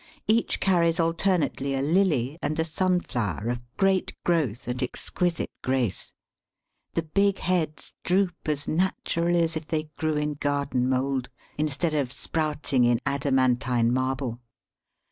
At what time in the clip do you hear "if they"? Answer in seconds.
9.55-9.91